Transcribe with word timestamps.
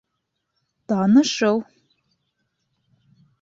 Танышыу 0.87 1.57